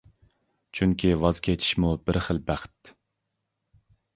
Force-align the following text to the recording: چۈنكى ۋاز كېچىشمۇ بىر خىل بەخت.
چۈنكى 0.77 1.11
ۋاز 1.25 1.41
كېچىشمۇ 1.49 1.91
بىر 2.07 2.21
خىل 2.29 2.41
بەخت. 2.51 2.93